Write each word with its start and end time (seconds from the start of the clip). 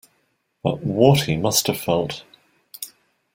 But 0.63 0.79
what 0.83 1.25
he 1.25 1.37
must 1.37 1.67
have 1.67 1.79
felt! 1.79 2.23